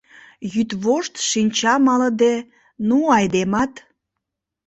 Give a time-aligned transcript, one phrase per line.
[0.53, 2.35] «Йӱдвошт шинча малыде,
[2.87, 3.73] ну айдемат!